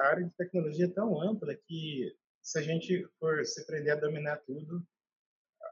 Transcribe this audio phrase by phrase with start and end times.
[0.00, 2.12] a área de tecnologia é tão ampla que
[2.42, 4.82] se a gente for se prender a dominar tudo,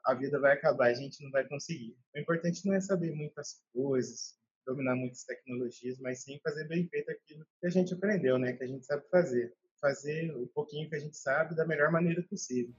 [0.04, 1.96] a vida vai acabar, a gente não vai conseguir.
[2.14, 7.10] O importante não é saber muitas coisas, dominar muitas tecnologias, mas sim fazer bem feito
[7.10, 8.52] aquilo que a gente aprendeu, né?
[8.52, 9.54] Que a gente sabe fazer.
[9.80, 12.74] Fazer o pouquinho que a gente sabe da melhor maneira possível.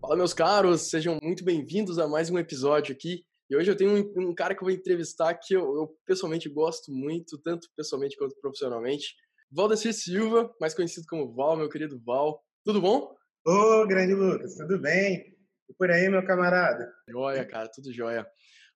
[0.00, 3.27] Fala, meus caros, sejam muito bem-vindos a mais um episódio aqui.
[3.50, 6.48] E hoje eu tenho um, um cara que eu vou entrevistar que eu, eu, pessoalmente
[6.48, 9.14] gosto muito, tanto pessoalmente quanto profissionalmente.
[9.50, 12.42] Valdecir Silva, mais conhecido como Val, meu querido Val.
[12.64, 13.16] Tudo bom?
[13.46, 15.34] Ô, grande Lucas, tudo bem?
[15.68, 16.92] E por aí, meu camarada?
[17.08, 18.26] Joia, cara, tudo joia.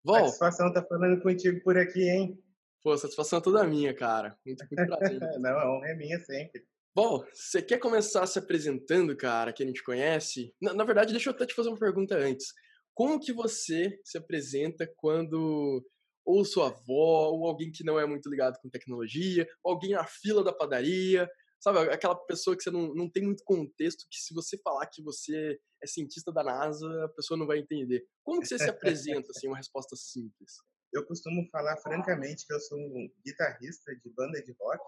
[0.03, 2.39] Val, satisfação tá falando contigo por aqui, hein?
[2.83, 4.37] Pô, satisfação toda minha, cara.
[4.45, 5.19] Muito, muito prazer.
[5.41, 6.63] Não, a honra é minha sempre.
[6.95, 10.53] Bom, você quer começar se apresentando, cara, que a gente conhece?
[10.61, 12.53] Na, na, verdade, deixa eu até te fazer uma pergunta antes.
[12.99, 15.81] Como que você se apresenta quando
[16.25, 20.03] ou sua avó, ou alguém que não é muito ligado com tecnologia, ou alguém na
[20.03, 21.25] fila da padaria,
[21.61, 21.79] sabe?
[21.93, 25.57] Aquela pessoa que você não, não tem muito contexto, que se você falar que você
[25.81, 28.05] é cientista da NASA, a pessoa não vai entender.
[28.21, 30.57] Como que você se apresenta, assim, uma resposta simples?
[30.91, 34.83] Eu costumo falar francamente que eu sou um guitarrista de banda de rock,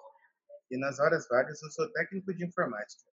[0.69, 3.09] e nas horas vagas eu sou técnico de informática.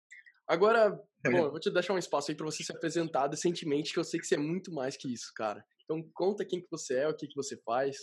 [0.47, 0.89] Agora,
[1.23, 4.03] bom, eu vou te deixar um espaço aí para você se apresentar decentemente, que eu
[4.03, 5.63] sei que você é muito mais que isso, cara.
[5.83, 7.97] Então conta quem que você é, o que que você faz.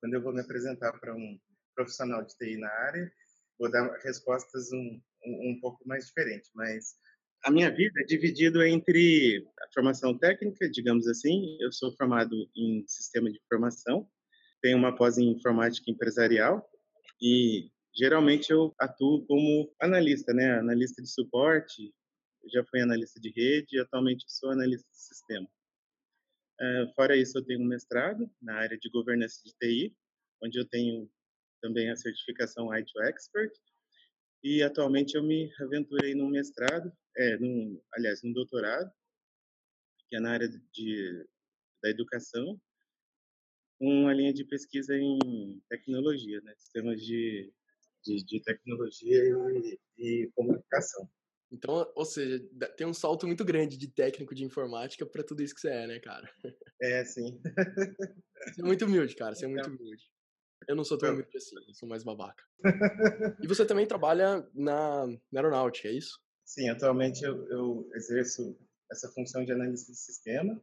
[0.00, 1.38] Quando eu vou me apresentar para um
[1.74, 3.10] profissional de TI na área,
[3.58, 6.96] vou dar respostas um, um, um pouco mais diferentes, mas
[7.44, 12.84] a minha vida é dividida entre a formação técnica, digamos assim, eu sou formado em
[12.86, 14.08] sistema de informação,
[14.60, 16.64] tenho uma pós em informática empresarial
[17.20, 20.58] e geralmente eu atuo como analista, né?
[20.58, 21.92] Analista de suporte,
[22.52, 25.48] já fui analista de rede e atualmente sou analista de sistema.
[26.60, 29.96] Uh, fora isso, eu tenho um mestrado na área de governança de TI,
[30.42, 31.10] onde eu tenho
[31.60, 33.52] também a certificação I2 Expert.
[34.42, 38.90] E atualmente eu me aventurei num mestrado, é, num, aliás, num doutorado,
[40.08, 41.26] que é na área de,
[41.82, 42.60] da educação,
[43.80, 47.52] uma linha de pesquisa em tecnologia, né, sistemas de,
[48.04, 51.08] de, de tecnologia e, e comunicação.
[51.52, 52.42] Então, ou seja,
[52.78, 55.86] tem um salto muito grande de técnico de informática para tudo isso que você é,
[55.86, 56.28] né, cara?
[56.80, 57.40] É, sim.
[58.48, 59.34] Você é muito humilde, cara.
[59.34, 60.02] Você é muito humilde.
[60.66, 62.42] Eu não sou tão humilde assim, eu sou mais babaca.
[63.42, 66.18] E você também trabalha na, na aeronáutica, é isso?
[66.44, 68.58] Sim, atualmente eu, eu, exerço
[68.90, 70.60] essa função de analista de sistema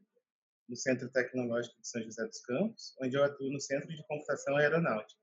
[0.68, 4.56] no Centro Tecnológico de São José dos Campos, onde eu atuo no Centro de Computação
[4.56, 5.20] Aeronáutica.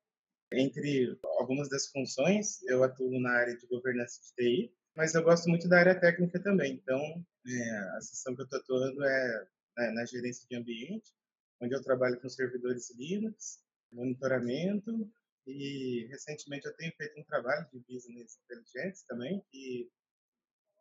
[0.52, 5.48] Entre algumas das funções, eu atuo na área de governança de TI, mas eu gosto
[5.48, 6.74] muito da área técnica também.
[6.74, 6.98] Então,
[7.46, 11.12] é, a sessão que eu estou atuando é né, na gerência de ambiente,
[11.60, 13.62] onde eu trabalho com servidores Linux,
[13.92, 15.10] monitoramento
[15.46, 19.90] e recentemente eu tenho feito um trabalho de business inteligentes também, que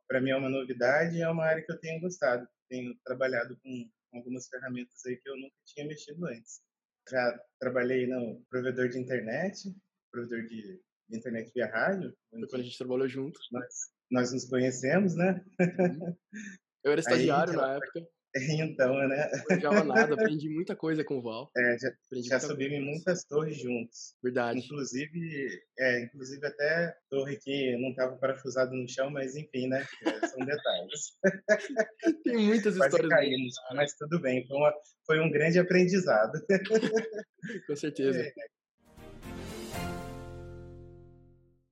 [0.07, 2.47] para mim é uma novidade e é uma área que eu tenho gostado.
[2.69, 6.61] Tenho trabalhado com algumas ferramentas aí que eu nunca tinha mexido antes.
[7.09, 9.73] Já trabalhei no provedor de internet,
[10.11, 12.15] provedor de, de internet via rádio.
[12.29, 13.39] Foi quando a gente trabalhou junto.
[13.51, 13.73] Nós,
[14.11, 15.43] nós nos conhecemos, né?
[15.59, 16.17] Uhum.
[16.83, 18.07] Eu era estagiário na época.
[18.35, 19.31] Então, né?
[19.49, 21.49] Não jogava nada, aprendi muita coisa com o Val.
[21.55, 24.15] É, já, já subimos em muitas torres juntos.
[24.21, 24.59] Verdade.
[24.59, 29.85] Inclusive, é, inclusive até torre que não estava parafusada no chão, mas enfim, né?
[30.05, 31.17] É, são detalhes.
[32.23, 33.09] Tem muitas Quase histórias.
[33.09, 34.73] Caímos, mas tudo bem, foi, uma,
[35.05, 36.33] foi um grande aprendizado.
[37.67, 38.19] com certeza.
[38.19, 38.33] É.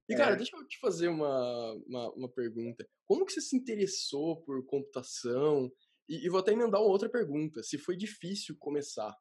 [0.10, 0.36] E, cara, é.
[0.36, 2.88] deixa eu te fazer uma, uma, uma, pergunta.
[3.06, 5.72] Como que você se interessou por computação?
[6.08, 7.64] E, e, vou até emendar uma outra pergunta.
[7.64, 9.16] Se foi difícil começar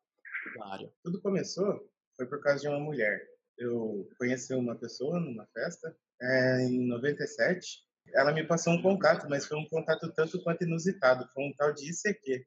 [0.57, 0.93] na área?
[1.03, 1.81] Tudo começou
[2.17, 3.27] foi por causa de uma mulher.
[3.59, 7.81] Eu conheci uma pessoa numa festa é, em 97.
[8.15, 11.29] Ela me passou um contato, mas foi um contato tanto quanto inusitado.
[11.33, 12.45] Foi um tal de ICQ.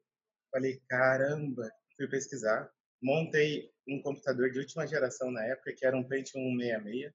[0.50, 2.70] Falei, caramba, fui pesquisar.
[3.02, 7.12] Montei um computador de última geração na época, que era um Pentium 166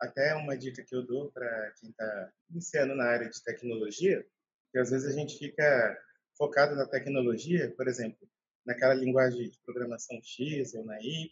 [0.00, 4.26] até uma dica que eu dou para quem está iniciando na área de tecnologia,
[4.72, 5.98] que às vezes a gente fica
[6.40, 8.26] focado na tecnologia, por exemplo,
[8.64, 11.28] naquela linguagem de programação X ou na Y,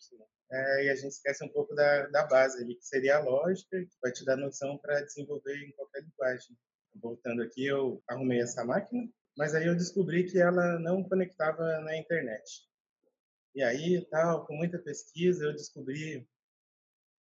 [0.51, 3.81] é, e a gente esquece um pouco da, da base ali, que seria a lógica,
[3.81, 6.55] que vai te dar noção para desenvolver em qualquer linguagem.
[6.95, 11.97] Voltando aqui, eu arrumei essa máquina, mas aí eu descobri que ela não conectava na
[11.97, 12.69] internet.
[13.55, 16.29] E aí, tal, com muita pesquisa, eu descobri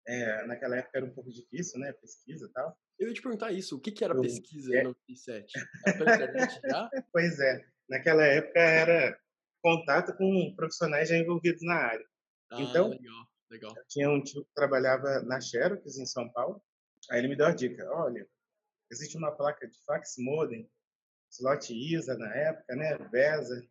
[0.07, 1.91] é, naquela época era um pouco difícil, né?
[1.95, 2.77] Pesquisa e tal.
[3.03, 4.81] Eu ia te perguntar isso, o que, que era eu, pesquisa é...
[4.81, 5.53] em 97?
[5.87, 6.91] Era pela internet já?
[7.13, 9.19] pois é, naquela época era
[9.61, 12.07] contato com profissionais já envolvidos na área.
[12.53, 13.75] Ah, então, legal, Legal.
[13.77, 16.63] Eu tinha um tio que trabalhava na Xerox, em São Paulo.
[17.11, 18.27] Aí ele me deu a dica: olha,
[18.91, 20.71] existe uma placa de fax modem,
[21.31, 22.97] slot ISA na época, né?
[23.11, 23.67] VESA.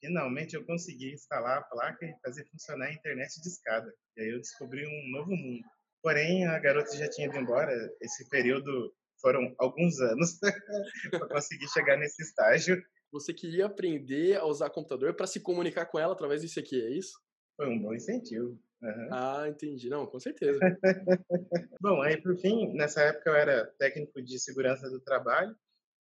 [0.00, 3.94] Finalmente eu consegui instalar a placa e fazer funcionar a internet de escada.
[4.16, 5.64] E aí eu descobri um novo mundo.
[6.02, 7.72] Porém, a garota já tinha ido embora.
[8.00, 10.38] Esse período foram alguns anos
[11.10, 12.82] para conseguir chegar nesse estágio.
[13.12, 16.90] Você queria aprender a usar computador para se comunicar com ela através disso aqui, é
[16.90, 17.12] isso?
[17.56, 18.58] Foi um bom incentivo.
[18.82, 19.08] Uhum.
[19.12, 19.88] Ah, entendi.
[19.88, 20.58] Não, com certeza.
[21.80, 25.54] Bom, aí por fim, nessa época eu era técnico de segurança do trabalho.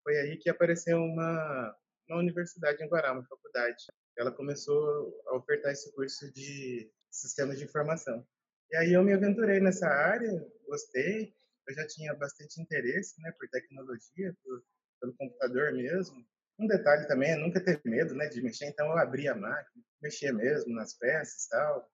[0.02, 1.76] Foi aí que apareceu uma,
[2.08, 3.84] uma universidade em Guará, uma faculdade.
[4.18, 8.26] Ela começou a ofertar esse curso de sistemas de informação.
[8.70, 10.30] E aí eu me aventurei nessa área,
[10.66, 11.32] gostei.
[11.68, 14.62] Eu já tinha bastante interesse, né, por tecnologia, por,
[15.00, 16.24] pelo computador mesmo.
[16.58, 18.66] Um detalhe também é nunca ter medo, né, de mexer.
[18.66, 21.90] Então eu abria a máquina, mexia mesmo nas peças, tal.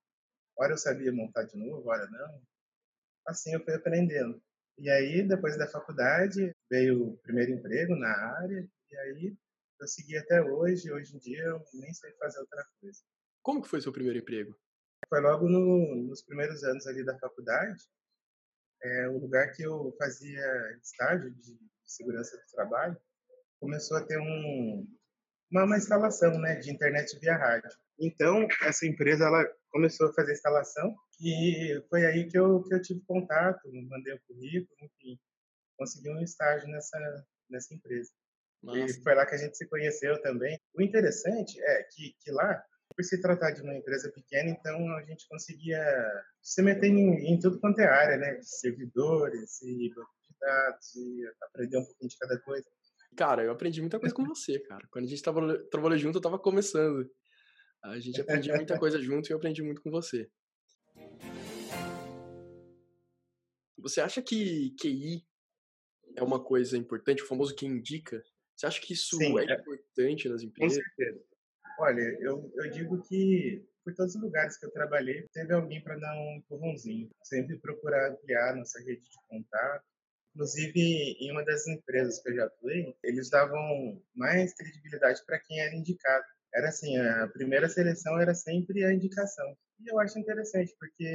[0.56, 2.42] Hora eu sabia montar de novo, hora não.
[3.26, 4.42] Assim eu fui aprendendo.
[4.78, 9.36] E aí, depois da faculdade, veio o primeiro emprego na área, e aí
[9.80, 10.92] eu segui até hoje.
[10.92, 13.00] Hoje em dia eu nem sei fazer outra coisa.
[13.42, 14.56] Como que foi seu primeiro emprego?
[15.08, 17.84] Foi logo no, nos primeiros anos ali da faculdade.
[18.82, 20.42] É, o lugar que eu fazia
[20.82, 22.96] estágio de segurança do trabalho
[23.60, 24.86] começou a ter um,
[25.50, 27.70] uma, uma instalação né, de internet via rádio.
[27.98, 32.82] Então, essa empresa ela começou a fazer instalação e foi aí que eu, que eu
[32.82, 35.18] tive contato, mandei o currículo, enfim,
[35.78, 36.98] consegui um estágio nessa,
[37.48, 38.10] nessa empresa.
[38.62, 38.78] Nossa.
[38.78, 40.60] E foi lá que a gente se conheceu também.
[40.74, 45.02] O interessante é que, que lá, por se tratar de uma empresa pequena, então a
[45.02, 45.82] gente conseguia
[46.40, 48.34] se meter em, em tudo quanto é área, né?
[48.34, 52.66] De servidores e banco de dados e aprender um pouquinho de cada coisa.
[53.16, 54.86] Cara, eu aprendi muita coisa com você, cara.
[54.90, 57.10] Quando a gente tava, trabalhou junto, eu tava começando.
[57.82, 60.30] A gente aprendia muita coisa junto e eu aprendi muito com você.
[63.78, 65.26] Você acha que QI
[66.16, 68.22] é uma coisa importante, o famoso que indica?
[68.54, 70.78] Você acha que isso Sim, é, é importante nas empresas?
[70.78, 71.24] Com certeza.
[71.78, 75.98] Olha, eu, eu digo que por todos os lugares que eu trabalhei, teve alguém para
[75.98, 77.10] dar um empurrãozinho.
[77.24, 79.84] Sempre procurar ampliar nossa rede de contato.
[80.34, 85.60] Inclusive, em uma das empresas que eu já atuei, eles davam mais credibilidade para quem
[85.60, 86.24] era indicado
[86.54, 89.56] era assim, a primeira seleção era sempre a indicação.
[89.80, 91.08] E eu acho interessante, porque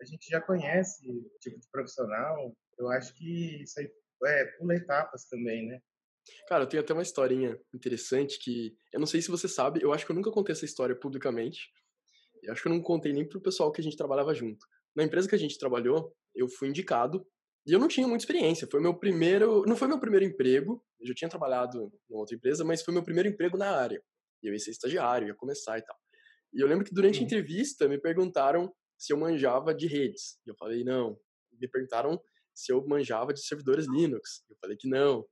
[0.00, 3.90] a gente já conhece o tipo de profissional, eu acho que isso aí
[4.24, 5.80] é, pula etapas também, né?
[6.48, 9.92] Cara, eu tenho até uma historinha interessante que eu não sei se você sabe, eu
[9.92, 11.70] acho que eu nunca contei essa história publicamente.
[12.42, 14.64] Eu acho que eu não contei nem pro pessoal que a gente trabalhava junto.
[14.94, 17.26] Na empresa que a gente trabalhou, eu fui indicado
[17.66, 18.68] e eu não tinha muita experiência.
[18.70, 20.82] Foi meu primeiro, não foi meu primeiro emprego.
[21.00, 24.02] Eu já tinha trabalhado em outra empresa, mas foi meu primeiro emprego na área.
[24.42, 25.96] E eu ia ser estagiário, ia começar e tal.
[26.52, 30.38] E eu lembro que durante a entrevista me perguntaram se eu manjava de redes.
[30.46, 31.18] E eu falei, não.
[31.60, 32.20] Me perguntaram
[32.54, 34.44] se eu manjava de servidores Linux.
[34.48, 35.26] Eu falei que não.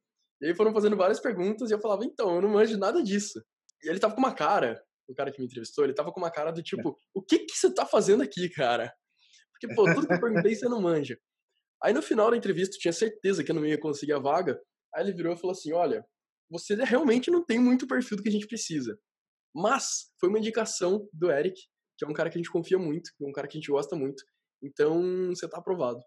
[0.45, 3.43] E aí foram fazendo várias perguntas e eu falava, então, eu não manjo nada disso.
[3.83, 6.31] E ele tava com uma cara, o cara que me entrevistou, ele tava com uma
[6.31, 8.93] cara do tipo, o que que você tá fazendo aqui, cara?
[9.53, 11.19] Porque, pô, tudo que eu perguntei você não manja.
[11.83, 14.61] Aí no final da entrevista eu tinha certeza que eu não ia conseguir a vaga.
[14.95, 16.05] Aí ele virou e falou assim, olha,
[16.51, 18.99] você realmente não tem muito perfil do que a gente precisa.
[19.55, 21.59] Mas foi uma indicação do Eric,
[21.97, 23.61] que é um cara que a gente confia muito, que é um cara que a
[23.61, 24.23] gente gosta muito.
[24.63, 26.01] Então, você tá aprovado.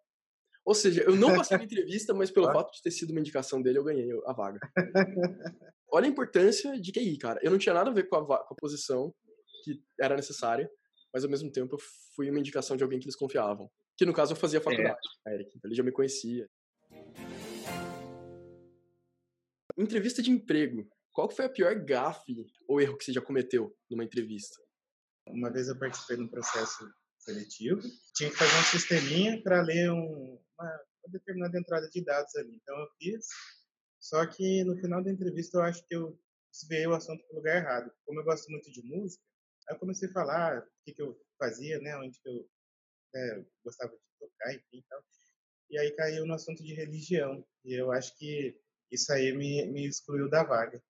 [0.68, 3.62] Ou seja, eu não passei a entrevista, mas pelo fato de ter sido uma indicação
[3.62, 4.60] dele, eu ganhei a vaga.
[5.90, 7.40] Olha a importância de QI, cara.
[7.42, 9.16] Eu não tinha nada a ver com a, com a posição
[9.64, 10.70] que era necessária,
[11.14, 11.80] mas ao mesmo tempo eu
[12.14, 13.72] fui uma indicação de alguém que eles confiavam.
[13.96, 15.36] Que no caso eu fazia faculdade, é.
[15.36, 16.46] Eric, então ele já me conhecia.
[19.78, 20.86] Entrevista de emprego.
[21.14, 24.58] Qual foi a pior gafe ou erro que você já cometeu numa entrevista?
[25.30, 26.86] Uma vez eu participei de um processo
[27.20, 27.80] seletivo,
[28.14, 32.56] tinha que fazer um sisteminha para ler um, uma, determinada entrada de dados ali.
[32.56, 33.28] Então eu fiz,
[34.00, 36.20] só que no final da entrevista eu acho que eu
[36.52, 37.92] desviei o assunto para o lugar errado.
[38.06, 39.24] Como eu gosto muito de música,
[39.70, 42.50] aí eu comecei a falar o que, que eu fazia, né, onde que eu
[43.16, 45.04] é, gostava de tocar, enfim, tal.
[45.70, 47.46] E aí caiu no assunto de religião.
[47.66, 48.60] E eu acho que
[48.92, 50.82] isso aí me, me excluiu da vaga.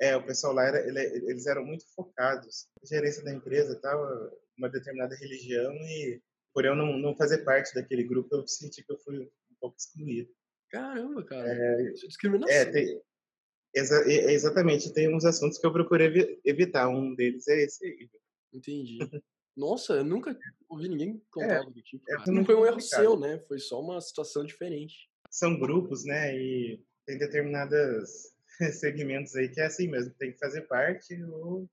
[0.00, 1.00] É, o pessoal lá, era, ele,
[1.30, 2.68] eles eram muito focados.
[2.82, 6.20] A gerência da empresa estava uma determinada religião e
[6.58, 9.76] por eu não, não fazer parte daquele grupo, eu senti que eu fui um pouco
[9.78, 10.28] excluído.
[10.68, 11.48] Caramba, cara.
[11.48, 12.52] É, Isso é discriminação.
[12.52, 13.00] É, tem,
[13.72, 14.92] exa, exatamente.
[14.92, 16.88] Tem uns assuntos que eu procurei evitar.
[16.88, 18.10] Um deles é esse aí.
[18.52, 18.98] Entendi.
[19.56, 20.36] Nossa, eu nunca
[20.68, 22.04] ouvi ninguém contar é, do tipo.
[22.10, 23.38] É, não foi um erro seu, né?
[23.46, 25.08] Foi só uma situação diferente.
[25.30, 26.36] São grupos, né?
[26.36, 28.32] E tem determinados
[28.80, 31.70] segmentos aí que é assim mesmo, tem que fazer parte ou,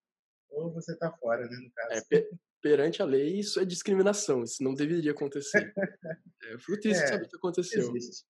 [0.51, 2.05] ou você tá fora, né, no caso.
[2.11, 2.29] É,
[2.65, 5.71] perante a lei, isso é discriminação, isso não deveria acontecer.
[5.77, 7.95] é, fico triste é, saber o que aconteceu.
[7.95, 8.25] Existe.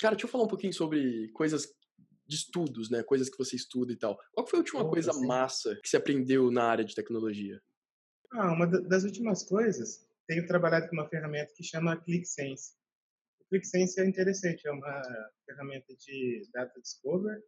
[0.00, 1.66] Cara, deixa eu falar um pouquinho sobre coisas
[2.24, 3.02] de estudos, né?
[3.02, 4.16] Coisas que você estuda e tal.
[4.32, 7.60] Qual foi a última coisa massa que você aprendeu na área de tecnologia?
[8.32, 12.74] Ah, uma das últimas coisas, tenho trabalhado com uma ferramenta que chama ClickSense.
[13.40, 15.02] O ClickSense é interessante, é uma
[15.44, 17.42] ferramenta de data discover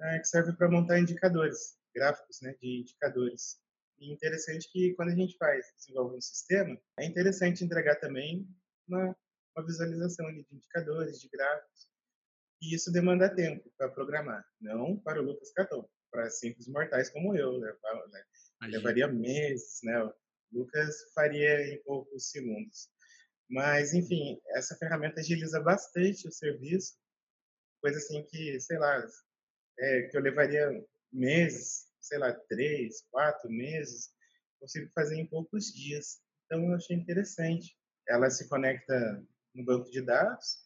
[0.00, 3.58] é, que serve para montar indicadores, gráficos né, de indicadores.
[3.98, 8.46] E interessante que quando a gente faz, desenvolve um sistema, é interessante entregar também
[8.86, 9.16] uma,
[9.56, 11.88] uma visualização de indicadores, de gráficos.
[12.60, 17.34] E isso demanda tempo para programar, não para o Lucas Caton, para simples mortais como
[17.36, 17.58] eu.
[17.58, 17.72] Né?
[18.68, 20.02] Levaria meses, né?
[20.04, 20.14] O
[20.52, 22.88] Lucas faria em poucos segundos.
[23.48, 26.96] Mas, enfim, essa ferramenta agiliza bastante o serviço,
[27.80, 29.06] coisa assim que, sei lá,
[29.78, 30.68] é, que eu levaria
[31.16, 34.10] meses, sei lá, três, quatro meses,
[34.60, 36.20] consigo fazer em poucos dias.
[36.44, 37.76] Então, eu achei interessante.
[38.08, 40.64] Ela se conecta no banco de dados,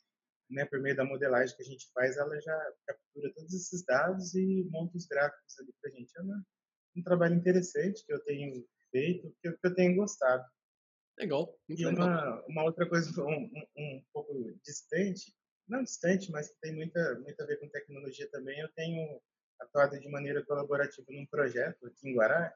[0.51, 4.35] né, por meio da modelagem que a gente faz, ela já captura todos esses dados
[4.35, 6.13] e monta os gráficos ali para a gente.
[6.19, 6.45] É uma,
[6.97, 10.45] um trabalho interessante que eu tenho feito, que eu, que eu tenho gostado.
[11.19, 11.57] Legal.
[11.69, 11.95] e legal.
[11.95, 15.33] Uma, uma outra coisa um, um, um pouco distante
[15.71, 19.23] não distante, mas que tem muita, muito a ver com tecnologia também, eu tenho
[19.61, 22.55] atuado de maneira colaborativa num projeto aqui em Guará,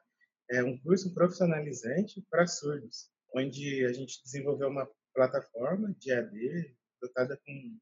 [0.49, 7.39] é um curso profissionalizante para surdos, onde a gente desenvolveu uma plataforma de AD dotada
[7.45, 7.77] com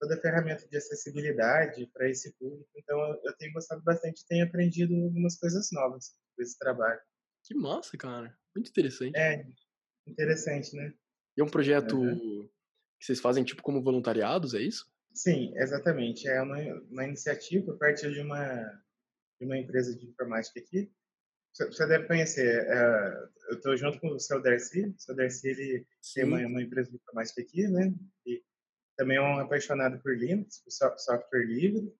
[0.00, 2.68] toda a ferramenta de acessibilidade para esse público.
[2.76, 7.00] Então, eu tenho gostado bastante, tenho aprendido algumas coisas novas com esse trabalho.
[7.44, 8.36] Que massa, cara.
[8.54, 9.16] Muito interessante.
[9.16, 9.44] É,
[10.06, 10.94] interessante, né?
[11.36, 12.48] E é um projeto uhum
[13.00, 14.86] que vocês fazem tipo como voluntariados, é isso?
[15.12, 16.28] Sim, exatamente.
[16.28, 16.56] É uma,
[16.90, 18.82] uma iniciativa a partir de uma,
[19.38, 20.90] de uma empresa de informática aqui.
[21.52, 22.66] Você deve conhecer.
[22.66, 24.86] É, eu estou junto com o seu Darcy.
[24.86, 27.92] O seu Darcy ele tem uma, uma, empresa de informática aqui, né?
[28.24, 28.42] E
[28.96, 31.92] também é um apaixonado por Linux, por software livre.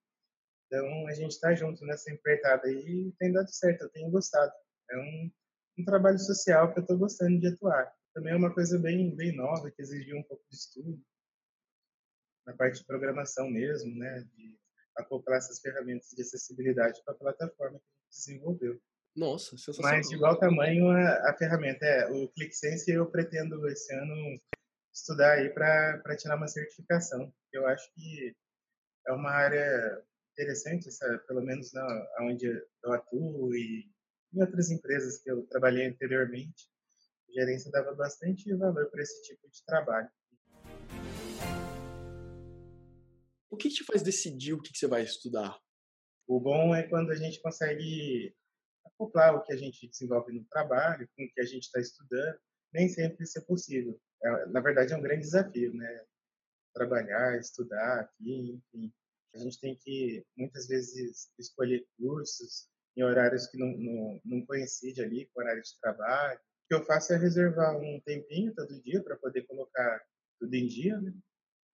[0.67, 3.83] Então a gente está junto nessa empreitada aí e tem dado certo.
[3.83, 4.53] Eu tenho gostado.
[4.91, 5.31] É um,
[5.79, 9.35] um trabalho social que eu estou gostando de atuar também é uma coisa bem, bem
[9.35, 11.01] nova, que exigiu um pouco de estudo,
[12.47, 14.59] na parte de programação mesmo, né, de
[14.97, 18.81] acoplar essas ferramentas de acessibilidade para a plataforma que a gente desenvolveu.
[19.15, 19.93] Nossa, sensacional.
[19.93, 24.41] Mas de igual tamanho a, a ferramenta é o ClickSense eu pretendo esse ano
[24.93, 27.33] estudar aí para tirar uma certificação.
[27.53, 28.35] Eu acho que
[29.07, 33.91] é uma área interessante, essa, pelo menos na, onde eu atuo e
[34.33, 36.71] em outras empresas que eu trabalhei anteriormente
[37.31, 40.11] a gerência dava bastante valor para esse tipo de trabalho.
[43.51, 45.59] O que te faz decidir o que você vai estudar?
[46.27, 48.35] O bom é quando a gente consegue
[48.85, 52.39] acoplar o que a gente desenvolve no trabalho com o que a gente está estudando.
[52.73, 54.01] Nem sempre isso é possível.
[54.23, 56.05] É, na verdade, é um grande desafio, né?
[56.73, 58.93] Trabalhar, estudar aqui, enfim.
[59.35, 65.03] A gente tem que, muitas vezes, escolher cursos em horários que não, não, não coincide
[65.03, 66.41] ali com o horário de trabalho
[66.71, 70.01] que eu faço é reservar um tempinho todo dia para poder colocar
[70.39, 71.13] tudo em dia, né?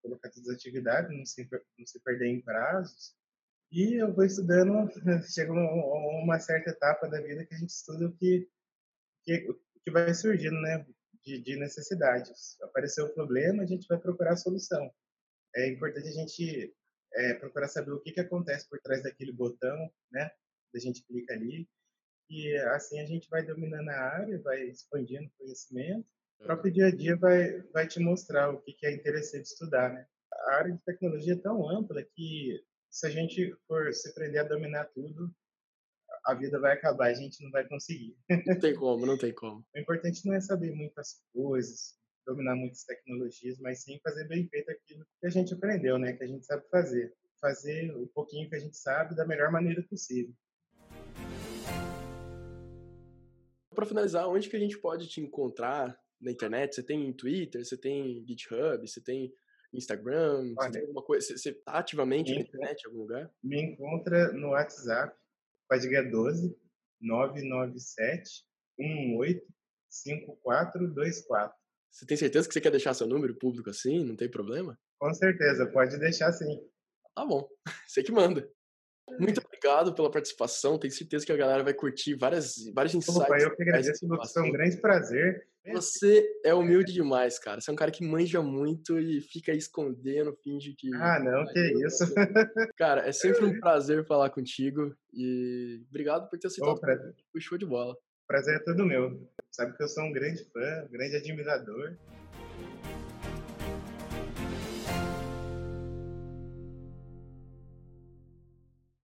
[0.06, 1.48] Colocar todas as atividades, não se,
[1.78, 3.14] não se perder em prazos.
[3.72, 4.88] E eu vou estudando,
[5.28, 8.48] chega uma certa etapa da vida que a gente estuda o que,
[9.24, 9.52] que,
[9.84, 10.86] que vai surgindo, né?
[11.24, 12.56] De, de necessidades.
[12.62, 14.88] Apareceu o problema, a gente vai procurar a solução.
[15.56, 16.72] É importante a gente
[17.14, 20.30] é, procurar saber o que, que acontece por trás daquele botão, né?
[20.74, 21.68] A gente clica ali
[22.28, 26.06] e assim a gente vai dominando a área, vai expandindo o conhecimento.
[26.40, 29.92] O próprio dia a dia vai, vai te mostrar o que, que é interessante estudar,
[29.92, 30.06] né?
[30.32, 34.44] A área de tecnologia é tão ampla que se a gente for se aprender a
[34.44, 35.34] dominar tudo,
[36.24, 38.16] a vida vai acabar, a gente não vai conseguir.
[38.46, 39.64] Não tem como, não tem como.
[39.74, 41.94] O importante não é saber muitas coisas,
[42.26, 46.12] dominar muitas tecnologias, mas sim fazer bem feito aquilo que a gente aprendeu, né?
[46.12, 47.14] Que a gente sabe fazer.
[47.40, 50.34] Fazer o pouquinho que a gente sabe da melhor maneira possível.
[53.76, 56.74] para finalizar, onde que a gente pode te encontrar na internet?
[56.74, 59.32] Você tem Twitter, você tem GitHub, você tem
[59.72, 61.36] Instagram, Olha, você tem alguma coisa?
[61.36, 63.30] Você está ativamente na internet em algum lugar?
[63.42, 65.14] Me encontra no WhatsApp,
[65.68, 66.56] código 12
[67.00, 68.44] 997
[68.78, 69.46] 18
[69.90, 71.56] 5424.
[71.90, 74.04] Você tem certeza que você quer deixar seu número público assim?
[74.04, 74.78] Não tem problema?
[74.98, 76.60] Com certeza, pode deixar sim.
[77.14, 77.48] Tá bom,
[77.88, 78.48] você que manda.
[79.18, 80.78] Muito obrigado pela participação.
[80.78, 83.20] Tenho certeza que a galera vai curtir várias, vários insights.
[83.20, 84.32] Opa, eu que agradeço, Lucas.
[84.32, 85.46] Foi um grande prazer.
[85.72, 87.60] Você é humilde demais, cara.
[87.60, 90.94] Você é um cara que manja muito e fica escondendo, finge que.
[90.94, 92.04] Ah, não, que isso.
[92.76, 96.80] Cara, é sempre um prazer falar contigo e obrigado por ter aceitado
[97.34, 97.96] o show de bola.
[98.28, 99.28] Prazer é todo meu.
[99.50, 101.96] Sabe que eu sou um grande fã, um grande admirador.